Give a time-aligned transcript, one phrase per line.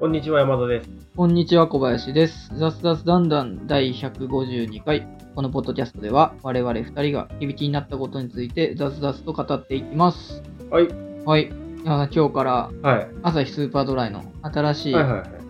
[0.00, 0.90] こんにちは、山田です。
[1.16, 2.52] こんにちは、小林です。
[2.56, 5.08] 雑雑だんだん第152回。
[5.34, 10.40] このポッドキャストでは、我々2人が響きになったことについて雑々と語っていきます。
[10.70, 10.88] はい。
[11.24, 11.50] はい。
[11.84, 13.08] 今日からはい。
[13.24, 14.94] 朝日スーパードライの新しい。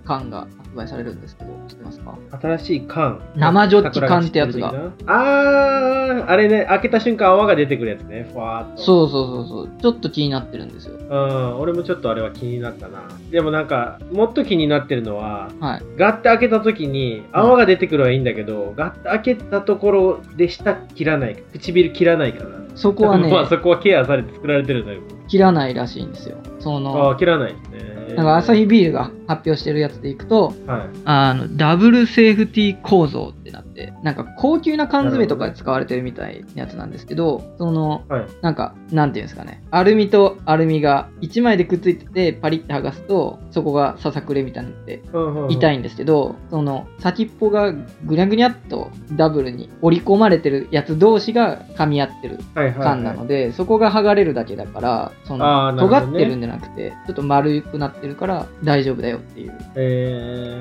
[0.07, 2.19] 缶が発売されるんですけど、知ってますか？
[2.41, 3.21] 新しい缶。
[3.37, 8.29] 生ジョッキ缶ってやつがあー、あれね、開けた瞬間泡が出てくるやつね。
[8.33, 8.83] ふわーっと。
[8.83, 9.71] そうそうそうそう。
[9.81, 10.99] ちょっと気になってるんですよ。
[10.99, 13.03] うん、俺もちょっとあれは気になったな。
[13.31, 15.83] でもなんか、もっと気になってるのは、はい。
[15.97, 22.51] ガッて開けた時に泡が出てくるはいいんだけど、ガッて開けたところで舌切らない、唇切らないから。
[22.75, 25.05] そこはね、 まあそこはケアされて作られてるんだけど。
[25.29, 26.37] 切らないらしいんですよ。
[26.59, 27.98] そあのあ、、切らないですね。
[28.15, 30.89] なんかアサヒビールが発表してるやつでいくと、はい。
[31.05, 38.27] あの、ダブルセーフティー構造ってなって、なんか高級な缶詰とかで使われてるみたいなやつなんですけど、その、はい。
[38.43, 45.03] なんか、なんていうんですかね、アルミとアルミが1枚でくっついてて、パリッて剥がすと、そこがささくれみたいになって、
[45.49, 45.79] 痛い。
[45.79, 52.39] いんですけど、その先っぽがぐにゃぐにゃっとダブルに折り込まれてるやつ同士が噛み合ってる。
[52.55, 59.59] 缶なので、そこが剥がれるだけだから、そのねってるんじゃなくて、ちょっと丸くなってるから大丈夫だよっていう。
[59.77, 60.57] え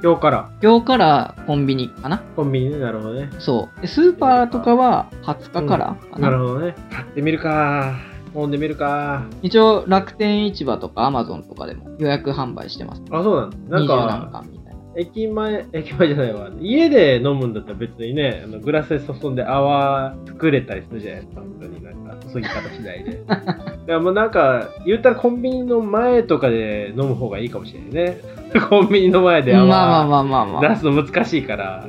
[0.00, 2.18] ー、今日から今日からコンビニかな？
[2.36, 3.30] コンビニね、なるほどね。
[3.38, 3.80] そう。
[3.80, 6.30] でスーパーとかは20日からかな。
[6.30, 6.74] なるほどね。
[6.92, 7.96] 買ってみるか。
[8.34, 9.26] 飲んでみるか。
[9.42, 13.02] 一応楽天市場とかアマゾンとかでも予約販売してます。
[13.10, 13.56] あ、そうなんだ。
[13.68, 14.44] なん20何か。
[14.96, 16.50] 駅前、 駅前じゃないわ。
[16.60, 21.40] 家で飲むんだったら別にね、あのグラスで注んで泡作れたりするじゃないですか。
[21.40, 23.22] 本当になんか、注ぎ方次第で。
[23.26, 23.54] だか
[23.86, 28.20] らもうなんか、言ったらコンビニの前とかで飲む方がいいかもしれないね。
[28.68, 30.74] コンビニの前でまあ泡まあまあまあまあ。
[30.74, 31.86] 出すの難しいから、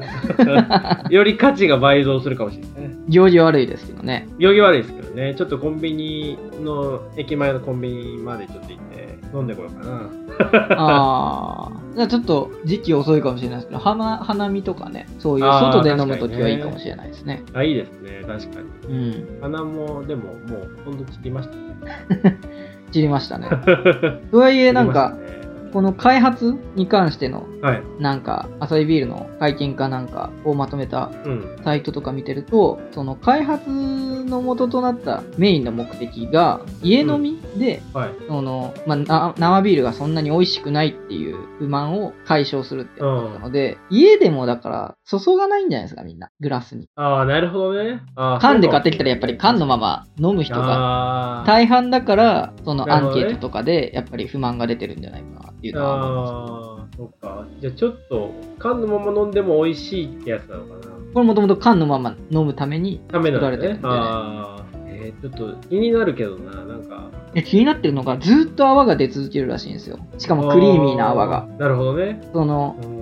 [1.10, 2.96] より価値が倍増するかもしれないね。
[3.08, 4.28] 行儀悪いですけどね。
[4.38, 10.76] 行儀悪いですけどね、ちょっとコンビニの、駅前のコンビニまでちょっと行って飲んでこようかな。
[10.78, 11.81] ああ。
[11.96, 17.44] じゃあちょっと時期遅いかもしれないですけど、花花見とかね、そういう外で飲むときはいいかもしれないですね。
[17.54, 18.94] あ、いいですね、確かに。
[18.94, 19.40] うん。
[19.42, 22.38] 花も、でも、もう、ほんと散りましたね。
[22.92, 23.50] 知りましたね。
[24.32, 25.41] とはいえ、なんか、ね
[25.72, 27.84] この開発に関しての、はい。
[28.00, 31.58] なんか、アサイビールの会見かなんかをまとめたうん。
[31.64, 38.10] サイトとか見てると、その開発の元となったメインの目的が、家飲みで、はい。
[38.28, 46.30] その、まあな、生ビールがそんなに美味しくないっていう不満を解消するってやつだったので、家でもだから、注がないんじゃないですか、みんな。
[46.40, 46.88] グラスに。
[46.96, 48.02] ああ、なるほどね。
[48.16, 56.80] あー缶で買ってきたらやっぱり缶のまま飲む人がが大半だから、そのアンケートとかでやっぱり不満が出てるんじゃないかなっていうのは。
[56.80, 57.46] ああ、そっか。
[57.60, 60.92] じゃあちょっと、缶のまま飲んでも美味しいってやつなのかな。
[61.14, 63.82] これもともと缶のまま飲むために作られてるん。
[63.82, 64.66] で、ね、ああ。
[64.88, 67.12] えー、ちょっと気になるけどな、なんか。
[67.34, 70.00] で気になってるのがずっと泡が出続けるらしいんですよ。
[70.18, 71.48] しかもクリーミーな泡が。
[71.60, 72.22] なるほどね。
[72.34, 73.01] そのう、ーん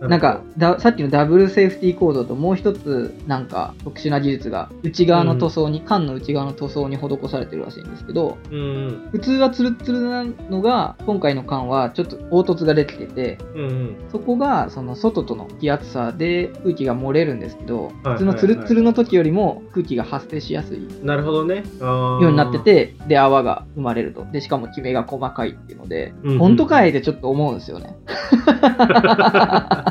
[0.00, 9.08] なんか、ださっきのダブルセーフティーコードともう一つなんか特殊な技術が内側の塗装に、缶の内側の塗装に施されてるらしいんですけど、うん。
[9.10, 13.96] 普通はツルッツルなのが、今回の缶はちょっと凹凸が出てきてて、うんうん。
[14.12, 21.64] そこがその外との気圧差で空気が漏れるんですけど、はい普通のツルッツルの時よりも空気が発生しやすいなるほどね。
[21.80, 24.24] よようになって、て、で、泡が生まれると。
[24.32, 27.96] で、しかもキメが細かいっていうので、うんうん本当かいってちょっと思うんですよね。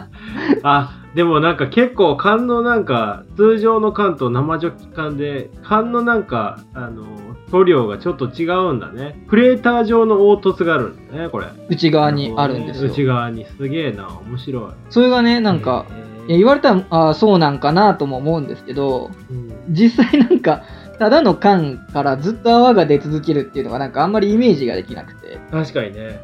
[0.63, 7.05] あ、でもなんか結構缶のなんか、通常の缶と生ジョッキ缶で、缶のなんか、あの、
[7.49, 9.23] 塗料がちょっと違うんだね。
[9.27, 11.47] クレーター状の凹凸があるんだね、これ。
[11.69, 12.91] 内側にあるんですよ。
[12.91, 13.45] 内側に。
[13.45, 14.71] すげえな、面白い。
[14.89, 15.85] それがね、なんか、
[16.27, 20.63] いや言われたら、ああ、そうなんかなとも思うんですけど、うん実際なんか、
[20.99, 26.19] ただの缶からずっと泡が出続けるっていうのがなんかあんまりイメージができなくて、確かにね。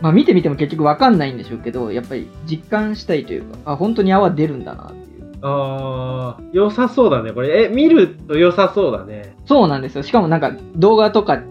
[0.00, 5.38] まあ見てみても結局わかんないんでしょうけど、やっぱり実感したいというか、あ、本当に泡出るんだなっていう。
[5.42, 7.64] あー、良さそうだね、これ。
[7.64, 9.36] え、見ると良さそうだね。
[9.46, 10.02] そうなんですよ。
[10.02, 11.42] しかもなんか動画とか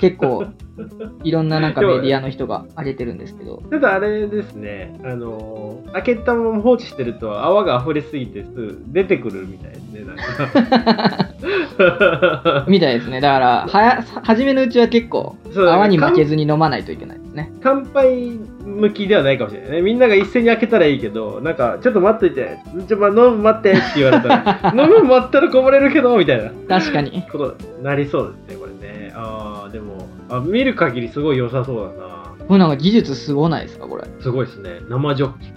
[0.00, 0.46] 結構
[1.24, 8.44] いろんななんかメディアの人が上げてるんですけど、ただあれですね、あのー開けたまま放置してると泡が溢れすぎて
[8.88, 11.28] 出てくるみたいですね、なんか。
[12.68, 13.20] みたいですね。
[13.20, 17.52] だから、はや、初めのうちは結構泡に負けずに飲まないといけないですね。
[17.62, 19.82] 乾杯向きではないかもしれないね。
[19.82, 27.22] みんなが一斉に開けたらいいけど、なんか、ちょっと待っといて、ちょ、ま、飲む待ってって言われたら、 飲む待ったらこぼれるけど、みたいな確かに。
[27.30, 29.12] ことなりそうですね、これね。
[29.14, 32.18] あー、でも、あ見る限りすごい良さそうだな。
[32.46, 34.04] これなんか技術すごないですか、これ。
[34.20, 34.80] すごいですね。
[34.88, 35.48] 生ジョッキ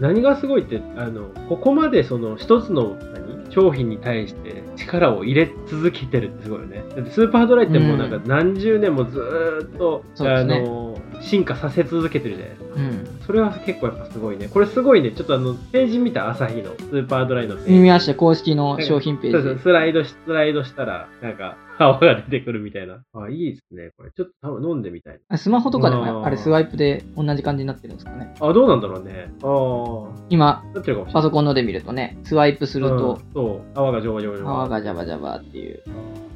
[0.00, 3.13] 何がすごいって、あの、ここまでその一つの何
[3.54, 6.82] 商品に対して力を入れ続けてるってすごいよね。
[6.96, 12.74] だってスーパードライってもうなんか何十年もずーっと、あそうですねの、進化させ続けてるじゃないですか。
[12.76, 13.20] うん。
[13.26, 14.48] それは結構やっぱすごいね。
[14.48, 15.12] これすごいね。
[15.12, 17.72] ちょっとあの、ページ見た朝日のスーパードライのページ。
[17.74, 19.62] 見ました、公式の商品ペそうそうージ。
[19.62, 23.02] スライドし、スライドしたら、なんか、 泡が出てくるみたいな。
[23.14, 23.90] あ、いいですね。
[23.96, 28.34] これ、ちょっと多分飲んでみたいあスマホとかでもあれスワイプで同じ感じになってるんですかね。
[28.40, 28.46] な。
[28.46, 29.32] あ、どうなんだろうね。
[29.42, 31.12] あ今、あ、なってるかもしれない。
[31.14, 34.50] パソコンので見るとね、スワイプするとうん、そう、泡がジョバジョバジョバ。
[34.52, 35.82] 泡がジャバジャバっていう。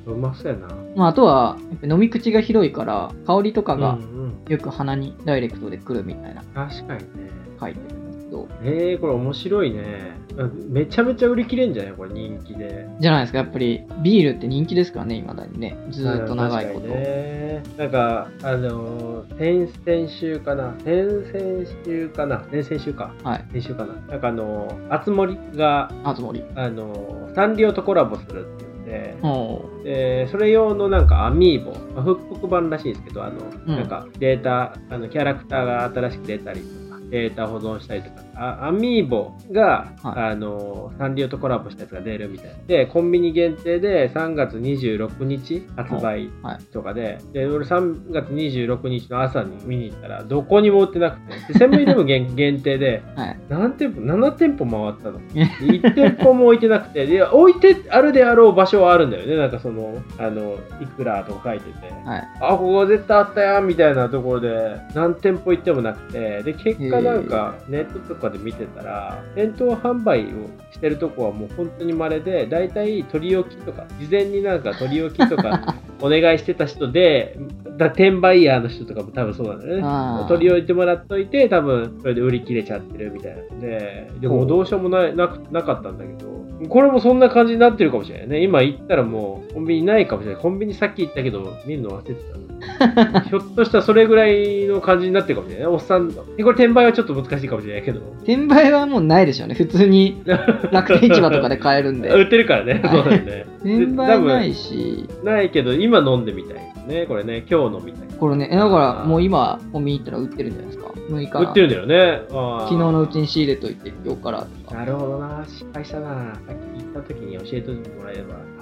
[0.07, 0.69] うまそうやな。
[0.97, 7.31] まあ、あとは、やっぱ飲み口が広いから、香りとかがうんうん、よく鼻にダイレクトで来るみたいな確かにね。
[7.61, 10.17] 書いてるど、えー、これ面白いね。
[10.37, 11.93] うんめちゃめちゃ売り切れんじゃない？
[11.95, 12.87] これ人気で。
[13.01, 15.77] じゃないですか、やっぱりビールって人気ですからね、未だにね。
[15.91, 16.87] ずーっと長いこと。
[16.87, 17.63] ね。
[17.77, 20.75] なんか、あのー、先々週かな？
[20.85, 22.45] 先々週かな？
[22.53, 23.13] 先々週か。
[23.25, 23.45] はい。
[23.53, 23.95] 先週かな？
[23.95, 26.45] なんかあのー、あつ森が、あつ森。
[26.55, 42.57] あのー、サンリオとコラボするって言って、おーでそれ用のなんかアミーボ、まあ、復刻版らしいですけど、あの、うんなんかデータ、あのキャラクターが新しく出たりとか、データ保存したりとか、アミーボが、はいあの、サンリオとコラボしたやつが出るみたいな。
[42.67, 53.39] で、コンビニ限定で3月26日発売はいとかで、で、俺3月26日の朝に見に行ったら、どこにも売ってなくて、でセブンイレブン限限定で、 はい。
[53.49, 55.21] 何店舗 ?7 店舗回ったの。
[55.21, 59.37] 1店舗も置いてなくて、で、置いてあるであろう場所はあるんだよね。
[59.37, 61.93] なんかその、あの、いくらとか書いてて。
[62.05, 62.29] はい。
[62.41, 70.27] あ、ここ絶対あったやんみたいなところで、何店舗行ってもなくて、で、結果なんか、ネットとかで見てたら、店頭販売を
[70.73, 77.39] してるとこはもう本当に稀で、だいたい取り置きとか、事前になんか取り置きとか お願いしてた人で、
[77.77, 80.29] だ転売ヤーの人とかも多分そうなんだよね。
[80.29, 86.39] 取り置いてもらっといて、多分それで売り切れちゃってるみたいなので、でもどうしようもないなくなかったんだけど、
[86.69, 88.43] これもそんな感じになってるかもしれないね。
[88.43, 90.43] 今行ったらもうコンビニないかもしれない。
[90.43, 92.48] コンビニさっき行ったけど、見るの忘れてた。
[93.29, 95.67] ひょっとしたらそれぐらいの感じになってるかもしれない。
[95.69, 98.01] おっさん、これ転売はちょっと難しいかもしれないけど。
[98.23, 99.55] 転売はもうないでしょうね。
[99.55, 100.23] 普通に
[100.73, 102.09] 楽天市場とかで買えるんで。
[102.11, 102.81] 売ってるからね。
[102.83, 103.47] はいそうだよね。
[103.63, 107.07] 転売ないし、ないけど、今飲んでみたいですね。
[107.07, 108.09] これね、今日飲みたい。
[108.19, 110.89] これね、えだからもう今、コンビニ行ったら売ってるんじゃないですか。
[111.11, 111.39] 6日。
[111.39, 112.23] 売ってるんだよね。
[112.29, 114.77] 昨日のうちに仕入れといて、今日からとか。
[114.77, 115.45] なるほどな。
[115.47, 116.09] 失敗したな。
[116.35, 118.58] さっき行った時に教えてもらえれば。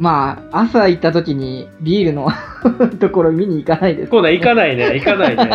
[0.00, 2.30] まあ、朝行った時にビールの
[2.98, 4.94] ところ見に行かないです、コーナー行かないね。
[4.98, 5.50] 行かないね。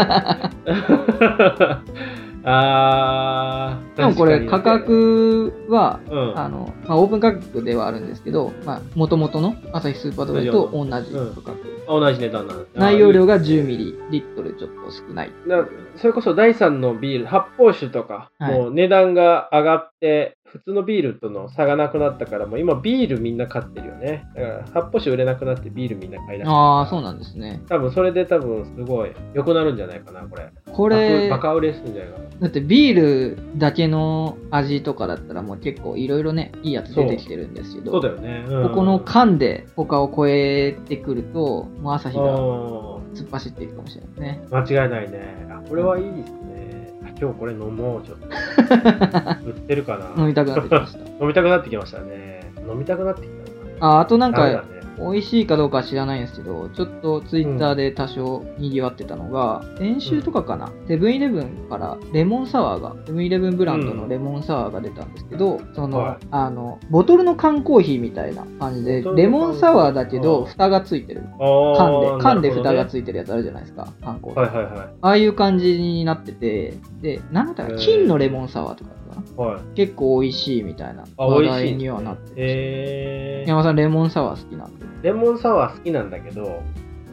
[2.47, 3.97] あー。
[3.97, 6.39] でもこれ価格は、うん。
[6.39, 10.99] あの、まあ、オープン価格ではあるんですけど、まあ、元々の朝日スーパードライと同じ価
[11.41, 11.57] 格。
[11.87, 15.31] 同じ値段なんです内容量が10ミリリットルちょっと少ない。
[15.47, 15.65] な
[15.95, 24.25] それこそ第3のビール、発泡酒とか、はいもう値段が上がって、普通のビールとの差がなくなったから、もう今ビールみんな買ってるよね。
[24.35, 26.55] だから発泡酒売れなくなってビールみんな買い出した。
[26.55, 27.61] ああ、そうなんですね。
[27.67, 30.49] 多分それで多分すごい良くなるんじゃないかな、これ。
[30.71, 32.25] これ、バカ売れするんじゃないかな。
[32.39, 38.45] だってビールだけの味とかだったらもう結構いろいろね、いいやつ出てきてるんですけど、そうだよね。
[38.47, 44.41] うんここの缶で他を超えてくると、もう朝日がうん突っ走っていくかもしれないね。
[44.51, 45.47] 間違いないね。
[45.49, 46.93] あ、これはいいですね。
[47.03, 48.27] あ今日これ飲もう、ちょっと。
[49.47, 50.99] 売ってるかな飲みたくなってきました。
[51.21, 52.51] 飲みたくなってきましたね。
[52.69, 53.95] 飲みたくなってきたな。
[53.97, 54.74] ああとなんか、ね。
[54.97, 71.23] 美味しいかどうかは知らないんですけど、ちょっとツイッターで多少賑わってたのが、先週とかかな、セブンイレブンからレモンサワーが、セブンイレブンブランドのレモンサワーが出たんですけど、その、はいあの、ボトルの缶コーヒーみたいな感じで、レモンサワーだけど、うん蓋がついてる。
[71.39, 74.55] 缶で、缶で蓋がついてるやつあるじゃないですか、缶コーヒー。
[74.55, 74.87] はいはいはい。
[75.01, 78.91] ああいう感じになってて、で、なんだっ金のレモンサワーとか
[79.35, 79.75] はい。
[79.75, 81.47] 結構美味しいみたいなあ、話。
[81.47, 82.33] 題にはなってる。
[82.37, 84.84] えー、山田さん、レモンサワー好きなんで。
[85.01, 86.63] レモンサワー好きなんだけど、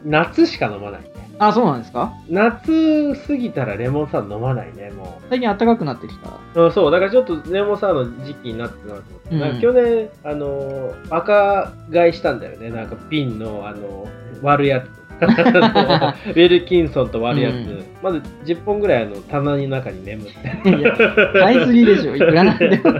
[0.05, 1.09] 夏しか飲まないね。
[1.39, 2.13] あ、そうなんですか？
[2.29, 6.29] 夏過ぎたらレモンサワー飲まないね、も最近暖かくなってきた。
[6.55, 6.65] う。
[6.65, 12.69] うん、そう、だからちょっとレモンサワーの時期になってなと思って、うん去年、あのー、赤買いしたんだよね。
[12.69, 14.87] なんか瓶の、あのー割るやつ。
[16.27, 20.69] ウィルキンソンと割るやつ、うんまず10本ぐらいあの棚の中に眠って。
[20.69, 20.91] いや、
[21.31, 22.91] 買いすぎでしょ、 いくらなんでも。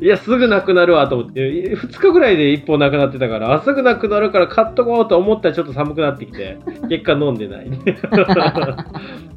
[0.00, 6.56] いや、すぐなくなるわと思って、2日ぐらいで1本なくなってたから、あすぐなくなるから買っとこうと思ったらちょっと寒くなってきて、
[6.88, 7.66] 結果飲んでない。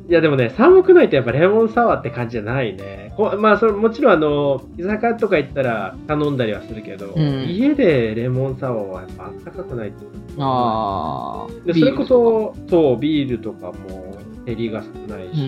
[0.09, 3.13] いや、でもね、寒くないとやっぱレモンサワーって感じじゃないね。
[3.17, 10.05] こまあ、それもちろんあの、居酒屋とか行ったら頼んだりはするけど、うん家でレモンサワーはやっぱあったかくないと。
[10.39, 11.65] ああ。
[11.65, 15.45] でそれこそ、そう、ビールとかも照りが少ないし、う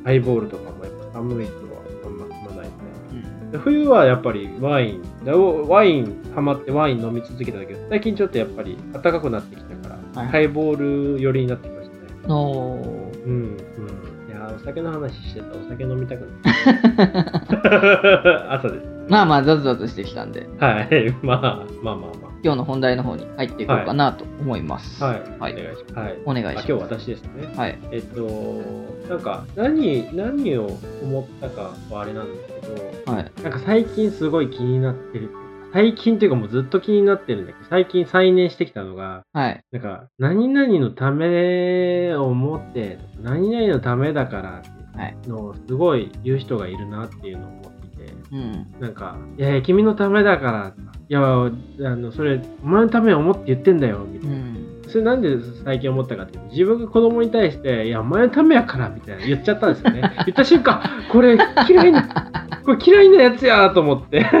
[0.00, 0.02] ん。
[0.04, 2.72] ハイボールとかもやっぱ寒いとはあんま飲まないね。
[3.12, 5.02] うんで冬はやっぱりワイン
[5.68, 12.80] ワインハマってワイン飲み続けたけど最近ちょっとやっぱり暖かくなってきたから、はいハイボール寄りになってきましたねの
[13.26, 13.56] うん、うん。
[14.28, 16.26] いやー、お酒の話してたらお酒飲みたくな
[17.04, 18.52] る。
[18.52, 18.86] 朝です。
[19.08, 21.14] まあまあ、ザズザズしてきたんで、はい。
[21.22, 25.04] まあ、まあまあま今日の本題の方に入っていこうかなと思います。
[25.04, 25.08] あ。
[25.08, 25.20] はい。
[25.38, 25.94] はいお願いします。
[25.94, 26.18] はい。
[26.26, 26.64] お願いします。
[26.64, 27.54] あ今日私ですね。
[27.56, 27.78] はい。
[27.92, 28.22] えっと、
[29.08, 30.66] なんか、何、何を
[31.02, 33.32] 思ったかはあれなんですけど、はい。
[33.42, 35.30] なんか最近すごい気になってる。
[35.72, 39.64] 最近っていうかもうずっと気になってるんだけど、最近再燃してきたのが、はい。
[39.72, 47.71] なんか、何々のためを思って、何々のためだからっていうのをすごい言う人がいるなっていうのを思
[48.32, 48.66] うん。
[48.80, 50.74] なんか、いやいや、君のためだから、
[51.08, 54.36] いや、あの、それ、お前のためを思って言ってんだよ、みたいな。
[54.36, 54.82] うん。
[54.88, 60.00] それなんで最近思ったかっていうと、自分が子供に対して、いや、お前のためやから、みたいな言っちゃったんですよね。
[60.26, 62.02] 言った瞬間、これ嫌いな、
[62.64, 64.24] これ嫌いなやつやと思って。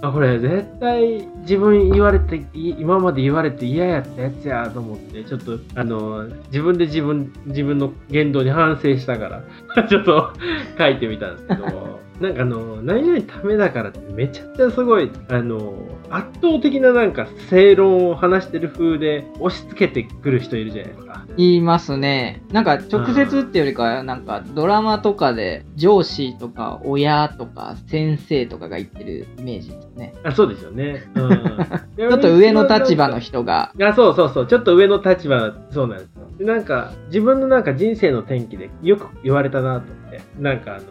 [0.00, 9.42] あこれ絶対自分言われてい今まで言われて嫌やったやつやと思ってちょっとあの自分で自分自分の言動に反省したか
[9.74, 10.32] らちょっと
[10.78, 15.74] 書いてみたんですけどなんかあの何々ためだからってめちゃくちゃすごいあの
[16.10, 21.26] 圧倒的ななんか正論を話してる風で押し付けてくる人いるじゃないですか。
[21.36, 22.42] 言いますね。
[22.50, 30.14] なんか直接っていうよりかは、なんかドラマとかで上司とか親とか先生とかが言ってるイメージですね。
[30.24, 31.04] あそうですよね。
[31.14, 31.30] うん、
[31.96, 33.72] ちょっと上の立場の人が。
[33.80, 36.22] あそうそうそう、ちょっと上の立場、そうなんですよ。
[36.38, 39.92] でなんか、自分のなんか人生の転機でよく言われたなと
[40.38, 40.84] なんかあの、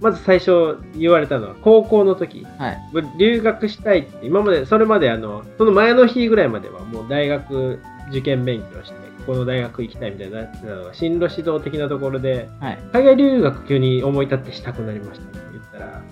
[0.00, 2.78] まず最初言われたのは、高校の時、はい。
[3.18, 8.96] 留学したいって、今まで、それまであの、その前の日ぐらいまではもう大学受験勉強して、
[9.26, 12.78] この大学行きたいみたいななってたのが、進路指導的なところで、はい。
[12.92, 15.41] 海外留学急に思い立ってしたくなりましたって言ったら、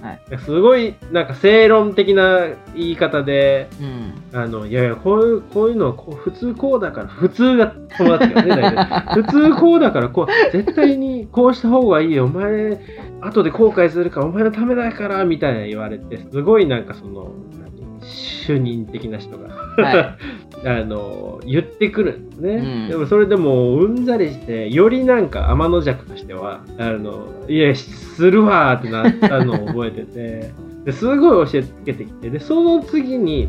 [0.02, 0.20] はい。
[0.44, 4.38] すごいなんか正論的な言い方で、うん。
[4.38, 9.14] あの、いやいや、こういう、こういうのはこう普通こうだから、普通が友達がね、大体。
[9.22, 12.80] 普通こうだから、こう、絶対にこうした方がいいよ、お前、
[13.20, 17.69] 後で後悔するから、お前のためだから、みたいな言われて、すごいなんかその、何
[18.10, 20.16] 主任的な人が、は
[20.64, 22.54] あの、言ってくるんですね。
[22.54, 30.50] うんでもそれでもう、うんざりして、よりなんか天の弱としては、あの、いや、するわーってなったのを覚えてて、
[30.84, 33.48] ですごい教えつけてきて、で、その次に、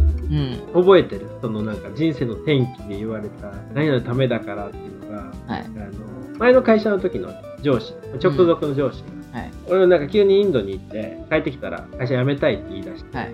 [0.75, 0.83] うん。
[0.83, 5.65] 覚えてるそのなんか人生の転機で言われた何々のためだからっていうのが、はい。
[5.65, 7.29] あの前の会社の時の
[7.61, 9.51] 上司直属の上司が、はい。
[9.67, 13.31] 俺なんか急にインドに行って帰ってきたら会社辞めたいって言い出してはい。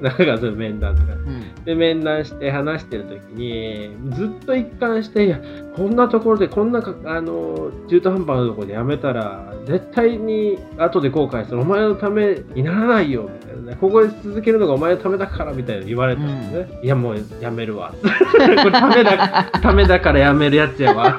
[0.00, 1.12] なんかそういう面談とか。
[1.12, 1.64] うん。
[1.64, 5.40] で面談して話してる時にずっと一貫していや
[5.76, 11.60] こんなところでこんなかあの中途半端なところで辞めたら絶対に後で後悔する。
[11.60, 13.60] お前のためにならないよみたいな。
[13.70, 17.94] ねここで続けるのがお前のためだからみたいな言われたんですね、いやもうやめるわ。
[18.02, 18.06] こ
[18.46, 21.18] れためだためだからやめるやつやわ。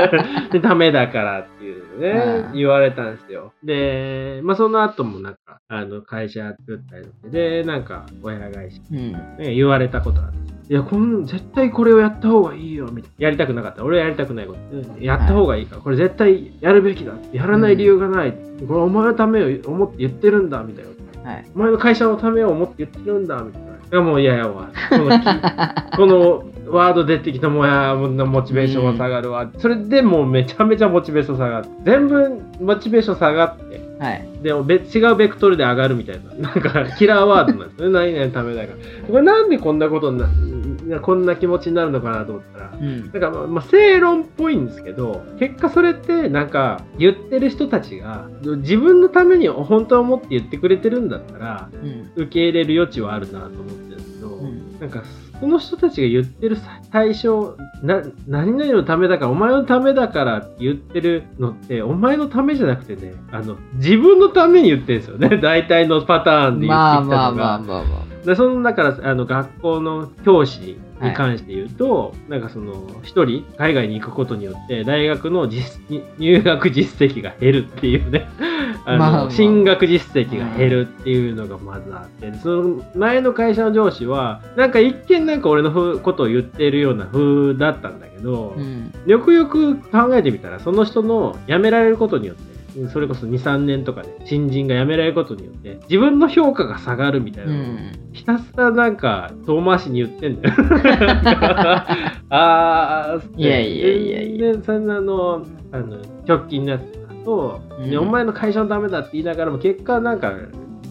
[0.50, 1.81] でためだからっていう。
[1.81, 2.10] のね、
[2.48, 9.12] うん言われたんですよでまあその後もなんかあの会社作ったりとかでなんか親返しうん。
[9.12, 10.32] ね、言われたことある
[10.68, 13.24] いや、こん絶対これをやった方がいいよ、みたいな。
[13.26, 13.84] やりたくなかった。
[13.84, 14.58] 俺はやりたくないこと。
[14.72, 17.12] うんやった方がいいから、これ絶対やるべきだ。
[17.32, 18.32] やらない理由がない。
[18.66, 20.84] これお前のためを思って言ってるんだ、みたい
[21.24, 21.30] な。
[21.30, 21.50] はい。
[21.54, 23.68] お前の会社のためを思って言ってるんだ、みたいな。
[23.68, 24.70] いや、もう嫌やわ。
[24.88, 25.24] このき
[25.96, 26.44] この
[26.76, 29.50] ワード出てきたもや、モチベーションは下がるわ。
[29.58, 31.68] それでもうめちゃめちゃモチベーション下がって。
[31.84, 33.80] 全部モチベーション下がって。
[33.98, 34.28] はい。
[34.42, 37.88] でも別違うベクトルで上がるみたいな、 なんかキラーワードなんです。
[37.88, 39.06] 何々のためだから。
[39.06, 43.00] これなんでこんなことにな、こんな気持ちになるのかなと思ったら、うん。
[43.00, 52.10] なんかまあ、まあ、正論っぽいんですけど、結果それってなんか言ってる人たちが自分のために本当は思って言ってくれてるんだったら、うん。
[52.22, 54.80] 受け入れる余地はあるなと思ってるんですけど、うん。
[54.80, 55.02] なんか
[55.42, 56.56] その人たちが言ってる
[56.92, 65.38] 対象な何々のためだからお前のためだからって言ってるのってお前のためじゃなくてねあの自分のために言ってるんですよね。
[65.42, 67.84] 大体のパターンで言ってきたまあのが、まあまあまあ。
[67.84, 75.80] までそのだからあの学校の教師に関して言うと、なんかその一人海外に行くことによって大学の実
[76.18, 78.28] 入学実績が減るっていうね
[78.84, 88.60] あの、まあまあ進学実績が減るっていうのがまずあって、その前の会社の上司はなんか一見なんか俺のふことを言っているような風だったんだけど、あ。
[88.60, 88.92] うん。
[89.06, 92.51] よくよく考えてみたらその人の辞められることによって
[92.92, 97.92] それこそ23年とかで新人が辞められることによって自分の評価が下がるみたいうなのをん。
[98.12, 100.54] ひたすらなんか遠回しに言ってんだよ。
[102.30, 104.52] あーいやいやいやいや。
[104.54, 110.32] で、そんなの、あの、直近のやつだと、うんねお前の会社のためだって言いながらも、結果なんか、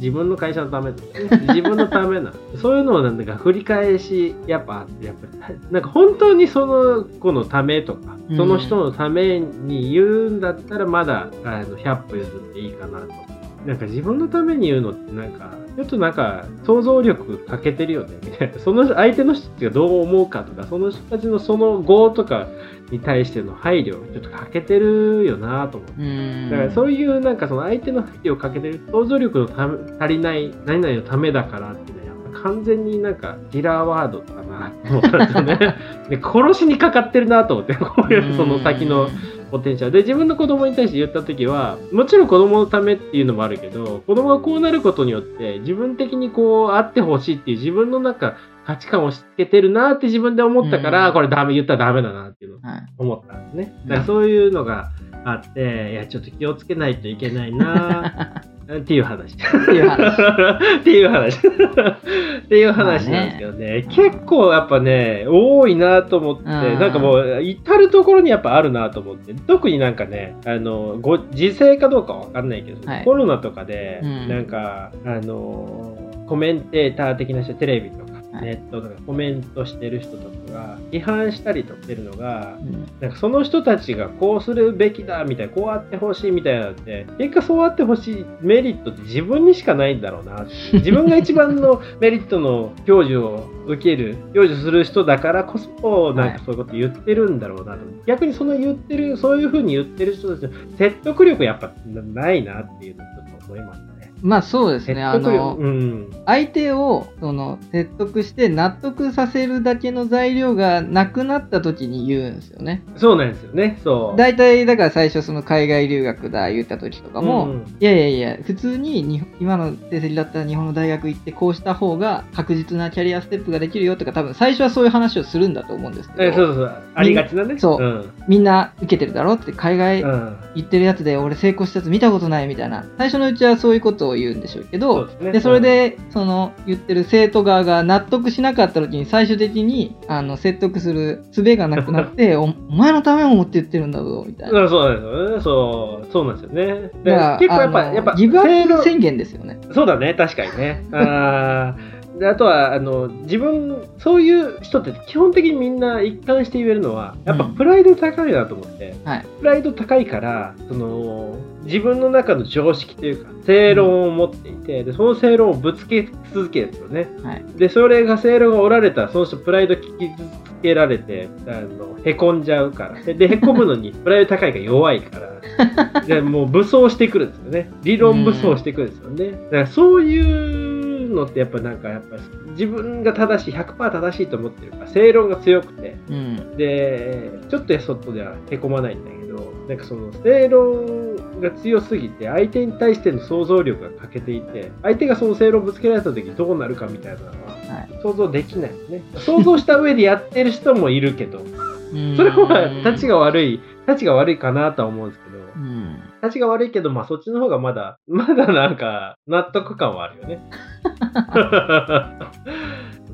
[0.01, 2.34] 自分の会社のため自分のためな。
[2.58, 8.38] そういうのをなんか振り返しやっぱやっぱり なんか本当にその子のためとかうん。
[8.38, 13.31] その人のために言うんだったらまだあの100歩譲っていいかなと
[13.65, 22.48] なんか自分のために言うのってなんかちょっとなんか想像力欠けてるよねみたいなその相手の人たちがどう思うかとかその人たちのその業とか
[22.91, 26.01] に対しての配慮ちょっと欠けてるよなと思って。
[26.01, 35.75] うんだからそういうなんかその相手の配慮をかけてる想像力のため足りない何々のためだからっていうのはやっぱ完全になんかキラーワードだなと思ったんですよね。
[36.10, 39.08] で殺しにかかってるなと思ってこういうその先の
[39.51, 39.91] ポテンシャル。
[39.91, 51.13] で自分の子供に対して言った時はもちろん子供のためっていうのもあるけど子供がこうなることによって自分的にこうあってほしいっていう自分の中価値観を押し付けてるなって自分で思ったから、うん。
[51.13, 52.81] これダメ言ったらダメだなっていうのをはい。
[52.98, 53.74] 思ったんですね。
[53.86, 54.91] だからそういうのが
[55.25, 58.43] あって、いや、ちょっと気をつけないといけないな
[58.80, 59.34] っていう話。
[59.34, 61.38] っていう話っていう話。
[61.38, 63.86] っていう話なんですけどね。
[63.90, 75.98] 結構やっぱね、多いなと思って、なんかもう、至るところにやっぱあるなと思って、特になんかね、あの、ご時勢かどうかわかんないけど、はいコロナとかで、うんなんか、あの、
[76.28, 90.46] コメンテーター的な人、テレビとか、はいネットとかコメントしてる人とかが批判したりとかしてるのが、うんなんかその人たちがこうするべきだみたいな、こうあってほしいみたいなのって、結果そうあってほしいメリットって自分にしかないんだろうな。
[90.74, 97.79] 自分が一番のメリットの享受を受ける、享受する人だからこそ、なんかそういうこと言ってるんだろうなと。
[98.05, 103.91] 逆にその言ってる、そういうふうに言ってる人たちの説得力やっぱないなっていうのをちょっと思いましたね。
[104.22, 106.10] まあそうですね、あの、うん。
[106.25, 112.84] 相手をその説得して納得させるだけの材料がなくなった時に言うんですよね。
[112.98, 113.80] そうなんですよね。
[113.84, 114.18] そう。
[114.18, 126.82] 大体だから最初その海外留学だ言った時とかも、うんいやいやいや普通にに今の成績だったら日本の大学行ってこうした方が確実なキャリアステップができるよとか多分最初はそういう話をするんだと思うんですけどえそうそうそう。
[126.94, 127.58] ありがちなね。
[127.58, 128.12] そううん。
[128.28, 130.38] みんな受けてるだろって海外うん。
[130.56, 144.62] 行ってるやつで俺成功したやつ見たことないみたいな最初のうちはそういうことを言うんでしょうけどそうですねでそれでその言ってる生徒側が納得しなかった時に最終的にあの説得する術がなくなって おお前のためを思って言ってるんだぞみたいな。
[144.62, 145.42] うんそうなんですよね。
[145.42, 146.90] そう、そうなんですよね。
[147.03, 149.59] でだから結構やっぱ、やっぱ、ギブアップ宣言ですよね。
[149.74, 150.83] そうだね、確かにね。
[150.92, 157.55] あーであとはあの自分そういう人って基本的にみんな一貫して言えるのはやっぱうん。
[157.55, 159.25] プライド高いなと思って、はい。
[159.40, 167.10] プライド高いからその自分の中の常識というか正論を持っていて、でその正論をぶつけ続けるんですよね。
[167.24, 167.44] はい。
[167.55, 173.01] でそれが正論が折られたらその人プライド傷つけられてあのへこんじゃうから。
[173.01, 176.01] ででへこむのに プライド高いから弱いから。
[176.05, 177.72] でもう武装してくるんですよね。
[177.81, 179.31] 理論武装してくるんですよね。
[179.31, 180.71] だからそういう
[181.16, 182.18] のってやっぱなんかやっぱ
[182.52, 186.58] 自分が正しい100%正しいと思ってるから正論が強くてうん。
[186.58, 198.00] でちょっとやそっとではへこまないんだけどなんかその正論が強すぎて相手に対しての想像力が欠けていて相手がその正論をぶつけられた時どうなるかみたいなのははい。
[198.02, 201.40] 想像できないですね想像した上でやってる人もいるけど
[201.94, 205.91] うんそれは立ちが悪い立ちが悪いかなとは思うんですけどうん。
[206.22, 210.42] 立ちが悪いけどまあそっちの方がまだ まだなんか納得感はあるよね。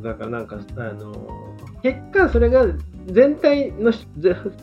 [0.04, 1.12] だからなんかあの
[1.82, 2.66] 結果それが
[3.08, 3.92] 全体の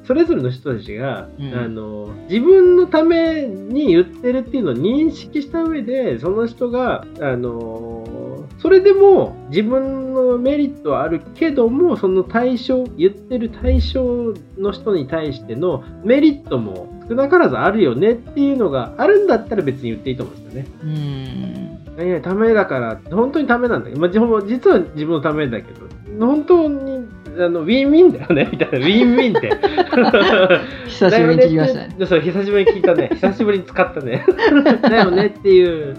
[0.05, 1.55] それぞれの人たちが、うん。
[1.55, 20.69] あの自分のために言ってるっていうのを認識した上でその人があのそれでも自分のメリットはあるけどもその対象言ってる対象の人に対してのメリットも少なからずあるよねっていうのがあるんだったら別に言っていいと思うんですよね。
[20.83, 21.97] うん。
[21.97, 25.87] 何々ためだから、本当にためなんだけど、まあ、自分実は自分のためだけど、
[26.19, 27.07] 本当に
[27.39, 29.51] あのウィンウィンだよね、みたいな、ウィンウィンって。
[30.87, 31.97] 久しぶりに聞きましたね。
[31.99, 32.07] ね。
[32.07, 33.11] そう、久しぶりに聞いたね。
[33.15, 34.25] 久しぶりに使ったね。
[34.83, 35.97] だよねっていう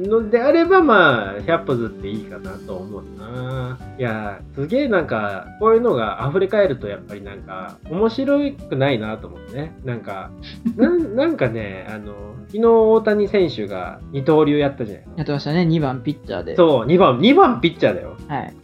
[0.00, 3.78] のであれば、まあ、100歩ずっていいかなと思うな。
[3.98, 9.76] いや、すげえなんか、こういうのが溢れ返ると、やっぱりなんか、面白くないなと思ってね。
[9.84, 10.30] なんか、
[10.76, 16.56] なんなんかね、あの、昨日大谷選手が二刀流やったじゃないやってましたね、2番ピッチャーで。
[16.56, 18.16] そう、2番、2番ピッチャーだよ。
[18.28, 18.54] はい。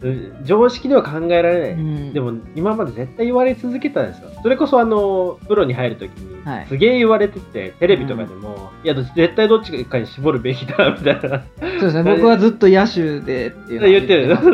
[0.43, 1.71] 常識では考えられない。
[1.71, 4.29] うんでも今まで絶対言われ続けたんですよ。
[4.41, 11.24] それこそあの、プロに入るときにはい、すげえ言われてて、テレビとかでも、いや、絶対どっちかに絞るべきだ、みたいな。
[11.59, 14.35] そうですね、僕はずっと野手でっていう言ってる。
[14.35, 14.53] そうそう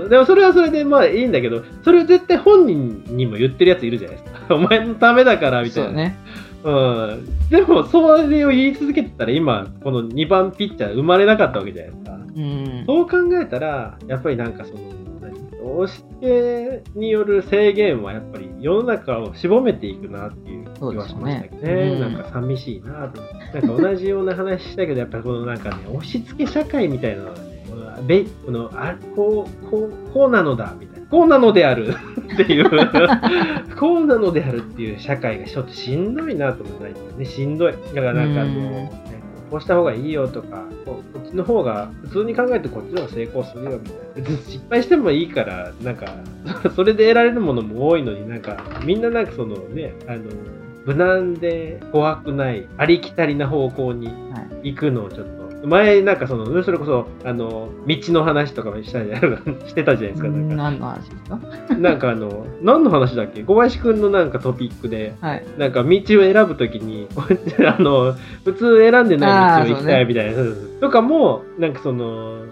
[0.00, 4.34] そうでもそれはそれでまあいいんだけど、それを絶対本人にも言ってるやついるじゃないですか。
[4.54, 5.88] お前のためだから、みたいな。
[5.88, 6.16] そうね。
[6.64, 7.28] うん。
[7.50, 12.12] でも、それを言い続けてたら、今、この2番ピッチャー生まれなかったわけじゃないですか。
[12.36, 12.84] うん。
[12.86, 14.93] そう考えたら、やっぱりなんかその、何
[15.64, 21.74] 押し付けによる制限はやっぱり世の中を絞めていくなっていう気はしましたけどね。
[21.90, 23.22] ねなんか寂しいなと。
[23.22, 31.06] なんか同じような話したけど、やっぱりこのなんかね、 押し付け社会みたいなのはね、このべこのあこう、こう、こうなのだみたいな。
[31.08, 31.94] こうなのである
[32.34, 32.70] っていう、
[33.78, 37.24] こうなのであるっていう社会がちょっとしんどいなと思ったんですね。
[37.24, 37.72] しんどい。
[37.94, 38.90] だからなんかあの、
[39.54, 44.28] こうした方がいいよとか、こっちの方が、普通に考えてこっちの方が成功するよみたいな。
[44.28, 46.12] 別に失敗してもいいから、なんか、
[46.74, 50.22] それで得られるものも多いのになんか、みんななんかそのね、あの、
[50.84, 54.12] 無難で怖くない、ありきたりな方向には
[54.64, 54.72] い。
[54.72, 59.16] 行くのをちょっと、前なんかその、それこそ、あの、道の話とかもしたじゃ
[59.66, 60.28] してたじゃないですか。
[60.28, 61.76] なんか、何の話ですか？
[61.78, 63.42] なんかあの、何の話だっけ？
[63.42, 65.44] 小林くんのなんかトピックで、はい。
[65.58, 67.08] なんか道を選ぶときに、
[67.66, 72.42] あの、普通選んでない道を行きたいみたいな、そうそうそうとかも、なんかその、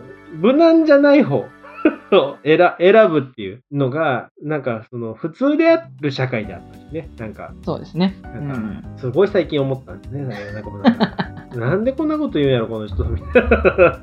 [0.41, 1.45] 無難じゃない方
[2.13, 7.11] を選選ぶっていうのが、なんかその、普通である社会であったしね。
[7.19, 8.15] なんか、そうですね。
[8.23, 8.85] うなんか、ん。
[8.99, 10.23] すごい最近思ったんですね。
[10.23, 13.05] なんかなんかなんでこんなこと言うんやろ、この人。
[13.05, 14.03] みたいな。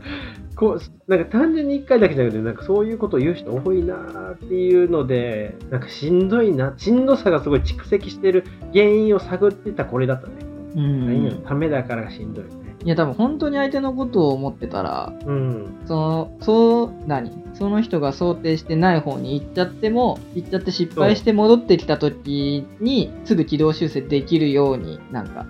[0.55, 10.33] こうなんか単純に一回だけじゃなくて、なんかそういうことを言う人多いなーっていうので、なんかしんどいな、しんどさがすごい蓄積してる原因を探ってたこれだったね。
[10.75, 11.43] う何のん。
[11.43, 12.45] ためだからがしんどい。
[12.85, 15.77] いや、多分本当に相手のことを思ってたら、うん。
[15.85, 17.31] その、そう、何？
[17.55, 25.45] その人が想定してない方に行っちゃっても、行っちゃって失敗して戻ってきた時に、すぐ軌道修正できるように、なんか。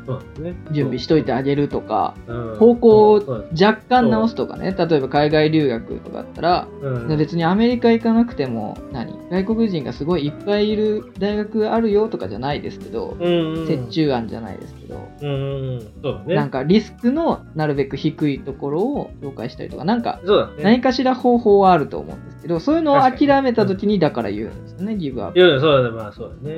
[0.71, 9.13] 準備しといてあげるとか、うん方向を若干直すとかね、例えば海外留学とかだったら、うん別にアメリカ行かなくても、何？
[9.29, 13.15] 外国人がすごいいっぱいいる大学あるよとかじゃないですけど。
[13.19, 16.23] 折衷案じゃないですけど。
[16.33, 17.18] なんかリスクの
[17.55, 20.19] なるべく低いところを紹介したりとか、なんか。
[20.61, 25.39] 何かしら方法はあると思うんですけど、そういうのを諦めた時にだから言うんですよね、ギブアップ。
[25.39, 25.95] いや、そうだね。
[25.95, 26.55] まあそうだね。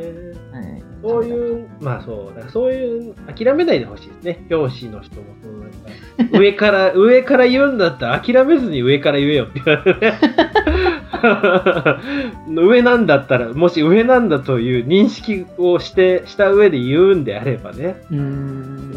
[0.51, 4.45] はいそういう、まあそう、だそういう、諦めないでほしいですね。
[4.49, 5.23] 教師の人も。
[6.31, 10.19] 上から、 上から言うんだったら諦めずに上から言えよって言われてね。
[12.61, 18.01] 上なんだったら、もし上なんだという認識をして、した上で言うんであればね。
[18.11, 18.91] うん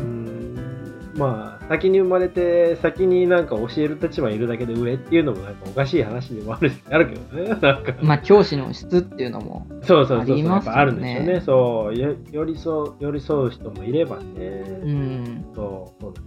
[1.16, 7.48] まあ、先に生まれて、先になんか教える立場にいるだけで上っていうのもなんかおかしい話でもあるあるけどね。
[7.48, 7.94] なんか。
[8.03, 11.40] まあ、教師の質っていうのも、そうそうそうそう、ありますよねやっぱあるんでしょうね。
[11.40, 14.24] そう、よ寄り添う、寄り添う人もいればね。
[14.37, 15.44] うん。
[15.55, 16.22] そう、そうだ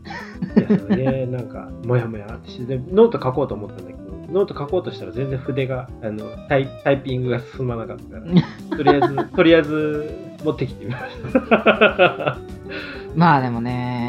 [0.55, 0.69] ね。
[0.69, 8.25] いや、それで、なんか、もやもやってして、でノート書こうと思ったんだけど、ノート書こうとしたら全然筆が、あの、タイタイピングが進まなかったから、
[8.75, 11.05] とりあえず、とりあえず、持ってきてみまし
[11.49, 12.37] た。
[13.15, 14.06] まあでもね、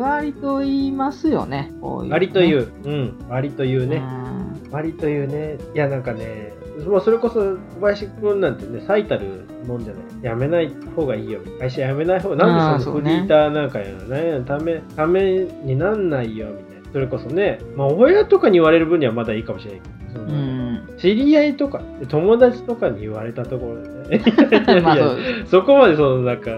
[0.00, 2.12] 割と言いますよね、こういう、ね。
[2.12, 2.72] 割と言う。
[2.84, 3.96] うん、割と言うね。
[3.96, 4.28] うん
[4.70, 5.56] 割と言うね。
[5.74, 6.52] いや、なんかね、
[6.86, 10.02] もうそれこそ小林くんなんてね、最たるもんじゃない。
[10.20, 11.40] やめない方がいいよ。
[11.58, 14.04] 会社辞めない方が、なんでそのフリーターなんかやの？
[14.08, 16.92] ね、ため、ためになんないよ、みたいな。
[16.92, 20.77] それこそね、まあ親とかに言われる分にはまだいいかもしれないけど、そのうん。
[20.98, 24.24] 知り合いとか、友達とかに言われたところでね。
[25.46, 26.50] そこまでそのなんか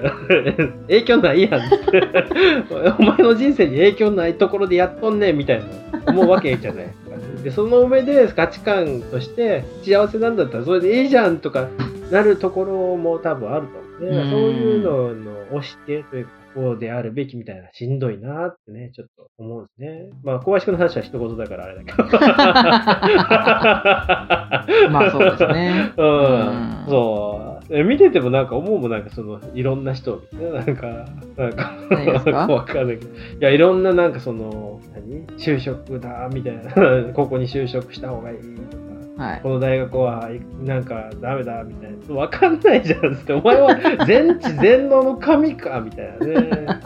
[0.89, 1.61] 影響ないやん。
[2.99, 5.65] お前の人生に影響ないところでやっとんねんみたいな
[6.13, 6.85] 思うわけじゃない。
[6.85, 11.69] ですかでその上で価値観として幸せなんだったらそれでいいじゃんとか
[12.11, 14.15] なるところも多分あると思う。
[14.15, 14.31] ねうん。
[14.31, 22.03] そういうのの押してというかこうであるべきみたいなしんどいなってねちょっと思うんですねまあ小林君の話は一言だからあれだけど
[24.91, 25.93] まあそうですね。
[25.99, 27.77] うんうんそう。
[27.79, 32.47] え見ててもなんか思うもんなんかそのいろんな人なんか、なんか？
[32.53, 33.11] わかんないけど。
[33.15, 35.27] いや、いろんななんかその、何？
[35.39, 37.13] 就職だ、みたいな。
[37.13, 38.90] ここに就職した方がいいとか。
[39.21, 39.41] はい。
[39.43, 40.31] この大学は
[40.63, 41.97] なんかダメだみたいな。
[42.15, 43.35] 分かんないじゃんっつって。
[43.35, 46.81] お前は全知全能の神かみたいなね。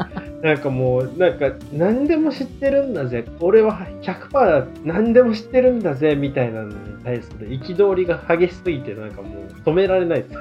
[0.45, 3.25] なんかもう、なんか何でも知ってるんだぜ。
[3.41, 10.35] 俺は100%何でも知ってるんだぜみたいなのに対する憤りが激しすぎてなんかもう止められないです。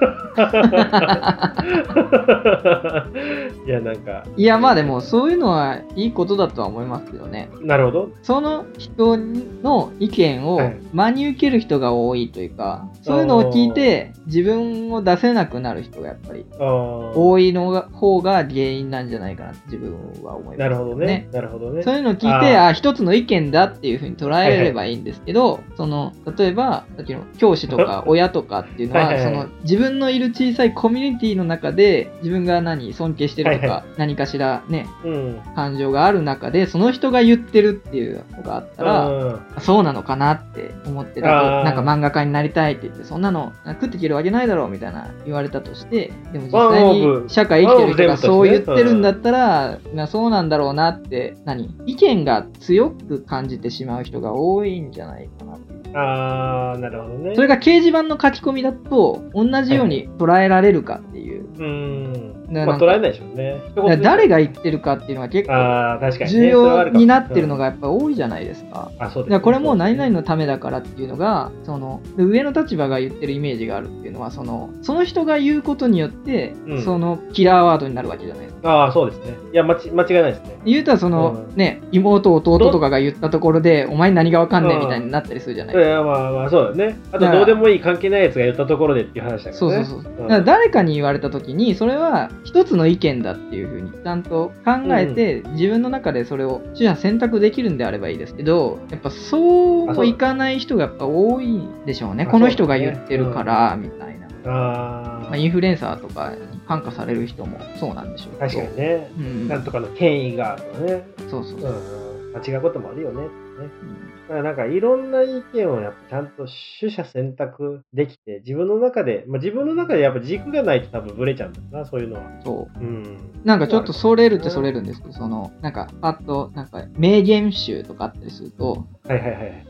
[3.65, 7.47] いや、なんか、いやまあでもそういうのはいいことだとは思いますけどね。
[7.61, 8.09] なるほど。
[8.23, 19.92] その人の意見をはい真に受ける人が多いというか、そういうのを聞いて自分を出せなくなる人がやっぱり多いのが方が原因なんじゃないかなって自分分
[20.23, 21.27] は思います、なるほどね。
[21.31, 21.83] なるほどね。
[21.83, 22.67] そういうのを聞いて、あー。
[22.69, 29.33] あ一つの意見だっていうふうに捉えればいいんですけど、その、例えば、さっきの教師とか 親とかっていうのは、はいはいはい。
[29.33, 35.41] その、自分のいる小さいコミュニティの中で、自分が何、尊敬してるとか、はいは何かしらね、うん。
[35.55, 39.39] 感情がある中で、その人が言ってるっていうのがあったら、うん。
[39.59, 51.75] そうなのかなって思ってたと、なんか漫画家になりたいって言って、そんなの食っていけるわけないだろうみたいな言われたとして、でも実際に社会生きてる人がそう言ってるんだったら、まあそうなんだろうなって、何？
[51.85, 55.59] 意見が強く感じてしまう人が多いんじゃないかな。
[55.95, 57.35] あー、なるほどね。
[57.35, 61.45] それが掲示板の書き込みだと、同じように捉えられるかっていう。
[61.57, 62.32] うん。
[62.65, 63.61] まあ、捉えないでしょうね。
[64.01, 66.27] 誰がが言ってるかっていうのは結構。
[66.27, 67.63] 重要になってるのが。
[67.63, 68.91] がやっぱ多いじゃないですか。
[68.93, 78.69] うんあ、そうですこれも何々のためだからっていうのがそので上の立場が言ってるイメージがあるっていうのはそのその人が言うことによって、うんそのキラーワードになるわけじゃないですか。
[78.69, 79.35] ああ、そうですね。
[79.53, 80.57] いや、間ち間違いないですね。
[80.65, 85.91] 言うたらその、うんね妹弟とかが言ったところでお前何がわかんねえみたいになったりするじゃないいですか。
[85.91, 86.97] や、まあまあ、そうだね。
[87.11, 89.57] あと、どうでもいい関係ないやつが言ったところでっていう話だからね。
[89.57, 89.99] そうそうそう。
[89.99, 104.27] んだから誰かに言われた時にそれは一つの意見だっていうふうにちゃんと考えて、自分の中でそれを選択できるんであればいいですけどやっぱそういかない人がやっぱ多いでしょうねあこの人が言ってるからみたいな。
[104.45, 109.11] あまあ、インフルエンサーとかに感化される人もそうなんでしょうあ、けど確かにね。
[109.17, 111.07] うん、なんとかの権威がとかね。
[111.29, 112.33] そうそうそう、うん。
[112.35, 113.27] 間違うこともあるよね。
[113.59, 116.45] ねうんだからなんかいろんな意見をやっぱちゃんと
[116.79, 122.21] 取捨選択できて、自分の中で、まあ、自分の中でやっぱ軸がないと多分ブレちゃうんだよな、そういうのは。
[122.43, 123.17] そううん。
[123.43, 129.65] なんかちょっとそれるってそれるんですけど、その、なんか、パッと、なんか、名言集とかあったりすると、はいはいはい。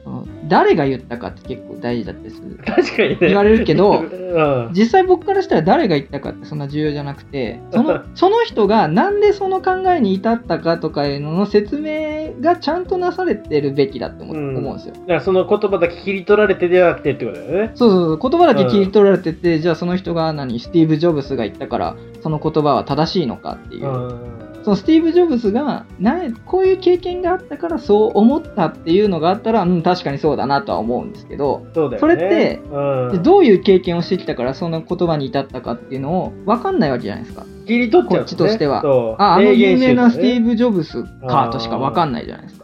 [0.48, 2.60] 誰が言ったかって結構大事だったりする。
[2.64, 3.18] 確かにね。
[3.22, 4.70] 言われるけど うん。
[4.74, 14.94] 実際僕からしたら誰が言ったかってそんな重要じゃなくて、その、 その人がなんでその考えに至ったかとかいうのの説明がちゃんとなされてるべきだって思,、うん思うんですよ。
[14.94, 17.72] だからその言葉だけ切り取られてではなくてってことだよね。
[17.76, 23.88] そうそうそう、言葉だけ切り取られてて、じゃあその人が何、スティーブ・ジョブスが言ったから、その言葉は正しいのかっていう。
[23.88, 24.44] うん。
[24.64, 32.00] そのスティーブ・ジョブズがなこういう経験があったからそう思ったっていうのがあったら、うん、確かにそうだなとは思うんですけど、そうだよね。
[32.00, 37.46] それってうん、でどういう経験をしてきたからその言葉に至ったかっていうのを分かんないわけじゃないですか。
[37.66, 38.84] 切り取っちゃう、ね、こっちとしては
[39.18, 40.54] あ、あの有名なスティーブ。
[40.54, 42.63] ブ・ジョブスかとしか分かんないじゃないですか。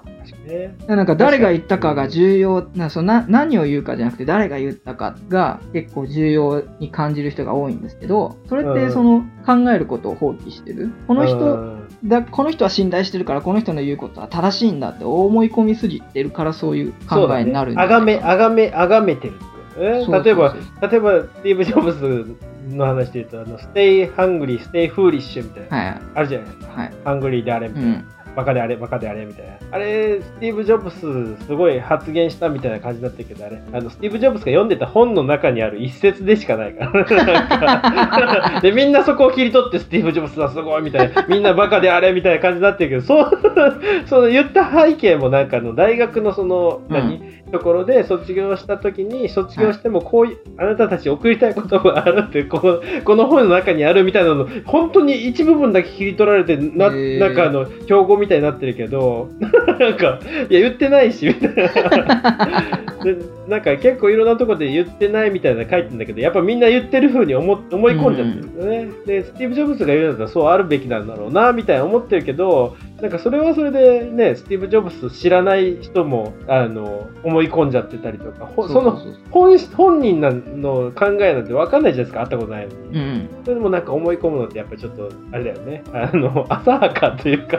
[0.50, 0.76] ね。
[0.88, 10.92] なんか誰が言ったかが重要なそのな何を言うかじゃなくて誰が言ったかが結構重要に感じる人が多いんですけどそれってその考えることを放棄してる。
[11.08, 11.80] この人うん。
[12.04, 19.94] だこの人は信頼してるからこの人の言うことは正しいんだって思い込みすぎてるからそういう考えになるんじゃないかあがめ、あがめ、あがめてるってことね。
[19.96, 20.56] そうそうそう例えば、
[20.88, 22.38] 例えば、スティーブ・ジョブズ
[22.70, 26.74] の話で言うと、あの、 Stay hungry, stay foolish みたいな、はいあるじゃないですか。
[26.74, 26.94] はい。
[27.04, 27.90] ハングリーであれみたいな。
[27.90, 28.08] うん
[28.39, 29.58] バカであれ、バカであれみたいな。
[29.71, 38.62] あれ、スティーブ・ジョブス、すごい発言したみたいな感じだったけど、あれ、あの、スティーブ・ジョブスが読んでた本の中にある一節でしかないから。
[38.63, 43.32] で、みんなそこを切り取って、スティーブ・ジョブスはすごいみたいな、みんなバカであれみたいな感じになってるけど、そう、
[44.08, 59.30] その言った背景もなんかあの、大学のその、うん、ところで卒業した時に、卒業してもこういう、あなたたち送りたいことがあるって、こここの本の中にあるみたいなの、本当に一部分だけ切り取られて、な、なんかあの、標語みたいになってるけど、
[59.80, 62.90] なんか、いや、言ってないし、みたいな。
[63.04, 63.16] で
[63.48, 68.88] なんか結構いろんなところで言ってないみたいなの書いてるんだけど、やっぱみんな言ってる風に思思い込んじゃってるんですよね。
[69.06, 79.00] で、スティーブ・ジョブズが言うんだったらそうあるべきなんだろうな、みたいな思ってるけど、なんかそれはそれでね、スティーブ・ジョブズ知らない人も、あの、思い込んじゃってたりとか、ほその
[79.32, 83.00] 本本人なの考えなんて分かんないじゃないですか、会ったことないのに。
[83.00, 85.84] うんそれでもなんか思い込むのってやっぱりちょっとあれだよね。
[85.94, 87.58] あの、浅はかというか、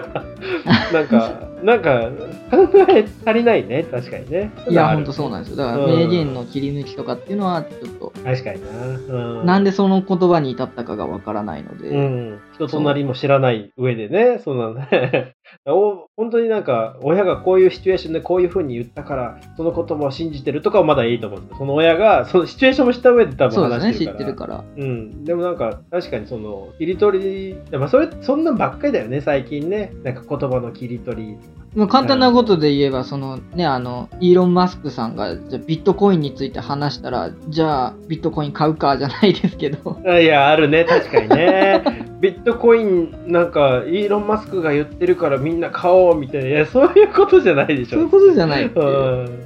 [0.93, 2.11] なんか、なんか
[2.51, 4.51] 考え足りないね、確かにね。
[4.69, 9.39] いや本当そうなんですよだからうん名言の切り抜きとかっていうのはちょっと、確かにな。
[9.41, 9.47] うん。
[9.47, 12.39] なんでその言葉に至ったかがわからないので、うん。
[12.67, 15.35] 人となりも知らない上でね、そうなのね。
[15.67, 21.55] お本当になんか、親がこういうシチュエーションでこういう風に言ったから、その言葉を信じてるとかはまだいいと思うんで。
[21.55, 24.59] その親が、そのシチュエーションも知った上で多分そうですね知っ話してるから。
[24.59, 31.37] てるからうん、でもなんか確かにその切り取り、でもそれそんなんばっかりだよね最近ねなんか言葉の切り取り。
[31.75, 41.83] まあ簡単なことで言えば、そのね、あの、イーロン・マスクさんが、じゃあビットコインについて話したら、じゃあ、ビットコイン買うかじゃないですけど、あいやあるね確かにね。
[42.21, 47.91] ビットコインなんかイーロン・マスクが言ってるからみんな買おうみたいないやそういうことじゃないでしょ。
[47.91, 48.87] そういうことじゃないっていう。
[48.87, 48.91] う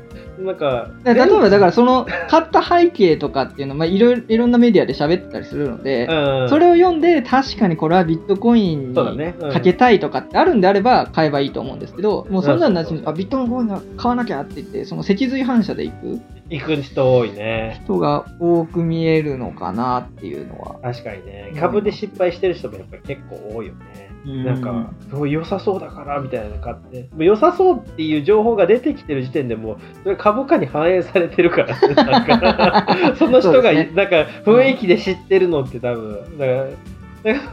[0.01, 0.04] ん
[0.45, 17.81] なんか、で例えばだからその買った背景とかっていうのは、まあ、いろいろんなメディアで喋ってたりするので、うん、それを読んで確かにこれはビットコインにかけたいとかってあるんであれば買えばいいと思うんですけど、もうそんなんなしに、あ、ビットコインが買わなきゃって言って、その脊髄反射で行く行く人多いね。
[17.85, 20.79] 人が多く見えるのかなっていうのは。
[20.83, 21.53] 確かにね。
[21.59, 24.04] 株で失敗してる人もやっぱり結構多いよね。
[24.25, 36.67] なんか、すごい良さそうだからみたいなの買って、もう良さそうっていう情報が出てきてる時点でもう、それ株価に反映されてるからね、 かその人が、なんか雰囲気で知ってるのって多分、だから、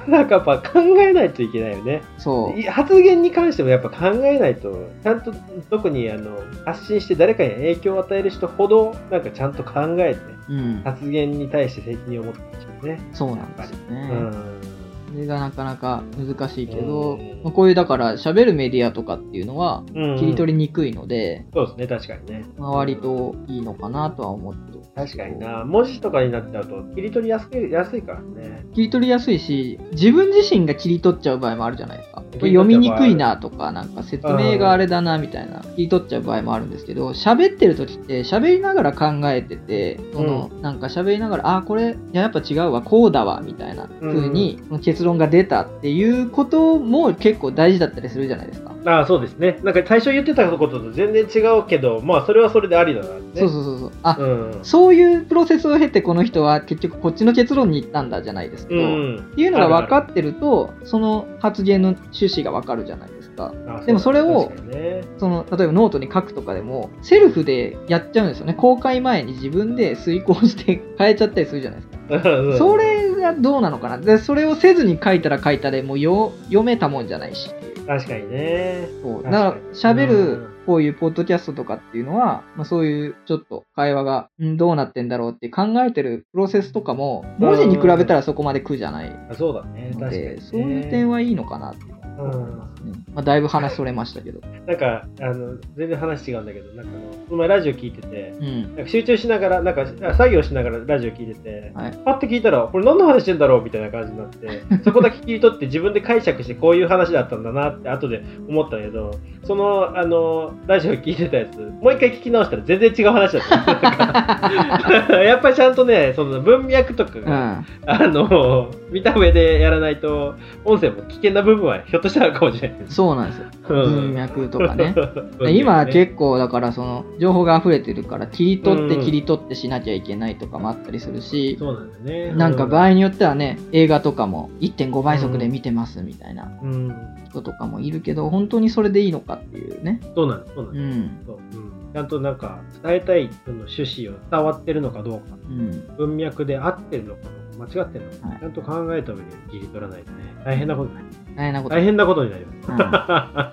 [0.07, 2.01] なんかやっぱ考えないといけないよね。
[2.17, 2.59] そう。
[2.59, 5.33] い発言に関してもやっぱ考えないと、ちゃんと
[5.69, 10.81] 特にあの発信して誰かに影響を与える人ほど、なんかちゃんと考えて、うん。
[10.83, 13.01] 発言に対して責任を持ってほしいよね。
[13.13, 14.09] そうなんですよね。
[14.11, 14.70] うん。
[15.11, 17.41] それがなかなか難しいけど、うん。
[17.43, 20.17] まあこういうだから喋るメディアとかっていうのはうん。
[20.17, 22.45] 切り取りにくいので、そうですね、確かにね。
[22.57, 25.63] まあ、割といいのかなとは思ってる確かにな。
[25.63, 28.65] 文字とかになっちゃうと、切り取りやすい安いからね。
[28.73, 32.23] 切り取りやすいし、自分自身が切り取っちゃう場合もあるじゃないですか。
[32.33, 48.71] 読みにくいなとか、なんか説明があれだなみたいな、切り取っちゃう場合もあるんですけど、喋ってる時って喋りながら考えてて、その、なんか喋りながら、あ、これ、いややっぱ違うわ、こうだわ、みたいな風に、結論が出たっていうことも結構大事だったりするじゃないですか。
[48.85, 49.59] ああ、そうですね。
[49.63, 53.21] なんか最初言ってたことと全然違うけど、まあそれはそれでありだなってね。
[53.35, 53.91] そうそうそうそう。
[54.03, 54.59] あ、うん。
[54.63, 59.17] そういうプロセスを経てこの人は結局こっちの結論に行ったんだじゃないですけど、うん。
[59.17, 63.53] っていうのが分かってると、その発言の趣旨が分かるじゃないですか。
[63.67, 68.53] あでもそれをねその例えばノートに書くとかでも、セルフでやっちゃうんですよね。
[68.53, 71.90] 公開前に自分で推敲して変えちゃったりするじゃないですか。
[72.17, 73.97] うんそれがどうなのかな？
[73.97, 77.49] で、それをせずに書いたら書いたでもうよ読めたもんじゃないし。
[77.87, 78.87] 確かにね。
[79.01, 79.23] そう。
[79.23, 89.91] だから、喋うんる、こういうポッドキャストとかっていうのは、まあ、そういうちょっと会話が、んどうなってんだろうって考えてるプロセスとかも、文字に比べたらそこまで苦じゃないあそうだね。
[89.99, 90.37] 確かに、ね。
[90.39, 92.93] そういう点はいいのかなって思いますね。
[93.13, 94.39] まあ、だいぶ話それましたけど。
[94.65, 98.75] なんか、あの、全然話違うんだけど、なんかあの、この前ラジオ聞いてて、うん。
[98.75, 109.11] なんか集中しながら、なんかあ作業しながらラジオ聞いてて、はいパッて聞いたら、これ何の話してんだろうみたいな感じになって、 そこだけ切り取って自分で解釈してこういう話だったんだなって後で思ったけど、
[109.43, 115.17] その、あの、ラジオ聞いてたやつ、もう一回聞き直したら全然違う話だった。
[115.21, 117.65] やっぱりちゃんとね、その文脈とかうが、ん。
[117.85, 123.45] あの、見た目でやらないと、音声も危険な部分はひょっとしたらかもしれないそうなんですよ。
[123.45, 123.51] うん
[123.91, 124.93] 文脈とかね。
[125.51, 132.33] 今ね結構だからその情報が溢れてるから切り取ってうん切り取ってしなきゃいけないとかもあったりするし、そうなんだよね。
[132.33, 136.93] なんか場合によってはね映画とかも1.5倍速で見てますみたいなうん、
[137.29, 139.99] 人とかもいるけど本当にそれでいいのかっていうね。
[140.15, 140.79] そうなんです、そうなんう。
[140.79, 141.11] ん。
[141.25, 145.83] そううんちゃんとなんか伝えたいその趣旨を伝わってるのかどうか、うん。
[145.97, 147.21] 文脈で合ってるのか
[147.61, 148.11] 間違ってるの？
[148.21, 150.89] か、はいちゃんと考えた上で切り取らないとね、大変なこと
[151.35, 151.75] 大変なこと。
[151.75, 152.53] 大変なことになりま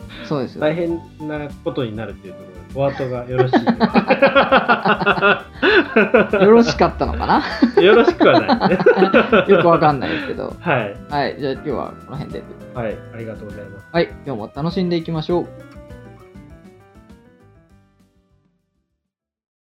[0.00, 0.20] す。
[0.22, 0.60] うんそうですよ。
[0.62, 2.44] 大変なことになるっていうとこ
[2.74, 3.70] ろ、お後がよろしいよ
[6.52, 7.42] ろしかったのかな？
[7.76, 8.78] よよろしくはないね。
[9.48, 10.54] よくわかんないですけど。
[10.60, 10.94] はい。
[11.10, 11.36] はい。
[11.38, 12.42] じゃあ今日はこの辺で。
[12.74, 12.96] はい。
[13.14, 13.86] ありがとうございます。
[13.92, 14.08] はい。
[14.26, 15.46] 今日も楽しんでいきましょう。